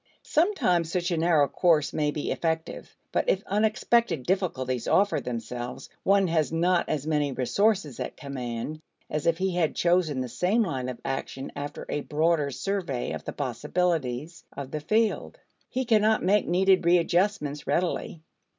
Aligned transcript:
Sometimes 0.23 0.91
such 0.91 1.11
a 1.11 1.17
narrow 1.17 1.47
course 1.47 1.93
may 1.93 2.09
be 2.09 2.31
effective. 2.31 2.97
But 3.11 3.29
if 3.29 3.43
unexpected 3.45 4.23
difficulties 4.23 4.87
offer 4.87 5.21
themselves, 5.21 5.89
one 6.01 6.25
has 6.27 6.51
not 6.51 6.89
as 6.89 7.05
many 7.05 7.31
resources 7.33 7.99
at 7.99 8.17
command 8.17 8.81
as 9.11 9.27
if 9.27 9.37
he 9.37 9.53
had 9.53 9.75
chosen 9.75 10.19
the 10.21 10.27
same 10.27 10.63
line 10.63 10.89
of 10.89 10.99
action 11.05 11.51
after 11.55 11.85
a 11.87 12.01
broader 12.01 12.49
survey 12.49 13.11
of 13.11 13.25
the 13.25 13.33
possibilities 13.33 14.43
of 14.57 14.71
the 14.71 14.81
field. 14.81 15.39
He 15.69 15.85
cannot 15.85 16.23
make 16.23 16.47
needed 16.47 16.83
readjustments 16.83 17.67
readily. 17.67 18.23